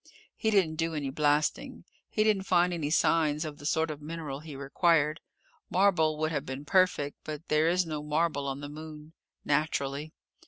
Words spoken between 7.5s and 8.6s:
is no marble